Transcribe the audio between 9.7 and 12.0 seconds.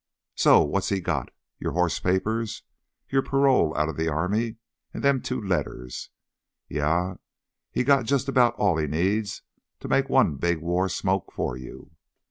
to make one big war smoke for you."